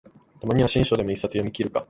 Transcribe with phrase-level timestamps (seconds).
[0.39, 1.79] たまには新書でも一冊読みきるか